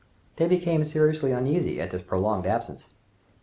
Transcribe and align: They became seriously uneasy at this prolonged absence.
They 0.37 0.47
became 0.47 0.83
seriously 0.83 1.31
uneasy 1.31 1.79
at 1.79 1.91
this 1.91 2.01
prolonged 2.01 2.47
absence. 2.47 2.87